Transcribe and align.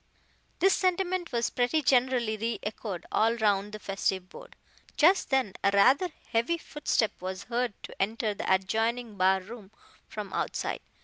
This 0.57 0.73
sentiment 0.73 1.31
was 1.31 1.51
pretty 1.51 1.83
generally 1.83 2.35
re 2.35 2.57
echoed 2.63 3.05
all 3.11 3.35
round 3.35 3.71
the 3.71 3.77
festive 3.77 4.29
board. 4.29 4.55
Just 4.97 5.29
then 5.29 5.53
a 5.63 5.69
rather 5.69 6.09
heavy 6.31 6.57
footstep 6.57 7.11
was 7.21 7.43
heard 7.43 7.75
to 7.83 8.01
enter 8.01 8.33
the 8.33 8.51
adjoining 8.51 9.15
bar 9.15 9.41
room 9.41 9.69
from 10.07 10.33
outside. 10.33 10.79